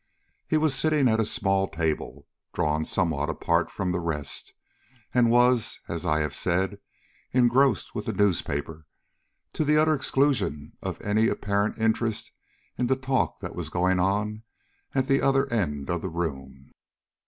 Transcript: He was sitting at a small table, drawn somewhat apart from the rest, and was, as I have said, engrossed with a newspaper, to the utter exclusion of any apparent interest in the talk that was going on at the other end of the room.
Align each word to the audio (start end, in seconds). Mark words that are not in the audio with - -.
He 0.47 0.57
was 0.57 0.73
sitting 0.73 1.07
at 1.07 1.19
a 1.19 1.25
small 1.25 1.67
table, 1.67 2.25
drawn 2.55 2.85
somewhat 2.85 3.29
apart 3.29 3.69
from 3.69 3.91
the 3.91 3.99
rest, 3.99 4.55
and 5.13 5.29
was, 5.29 5.79
as 5.87 6.07
I 6.07 6.21
have 6.21 6.33
said, 6.33 6.79
engrossed 7.33 7.93
with 7.93 8.07
a 8.07 8.11
newspaper, 8.11 8.87
to 9.53 9.63
the 9.63 9.77
utter 9.79 9.93
exclusion 9.93 10.73
of 10.81 10.99
any 11.03 11.27
apparent 11.27 11.77
interest 11.77 12.31
in 12.79 12.87
the 12.87 12.95
talk 12.95 13.41
that 13.41 13.53
was 13.55 13.69
going 13.69 13.99
on 13.99 14.41
at 14.95 15.07
the 15.07 15.21
other 15.21 15.47
end 15.53 15.87
of 15.91 16.01
the 16.01 16.09
room. 16.09 16.71